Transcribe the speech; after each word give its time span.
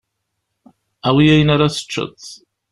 Awi 1.07 1.25
ayen 1.33 1.53
ara 1.55 1.73
teččeḍ. 1.73 2.21